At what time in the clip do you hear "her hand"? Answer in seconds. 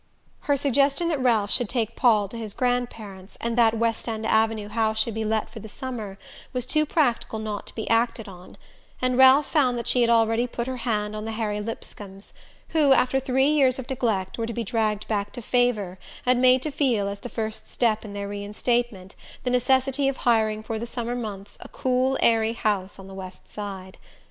10.65-11.15